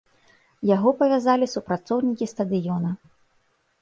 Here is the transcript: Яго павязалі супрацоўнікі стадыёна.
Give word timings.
Яго 0.75 0.93
павязалі 1.01 1.49
супрацоўнікі 1.55 2.31
стадыёна. 2.35 2.91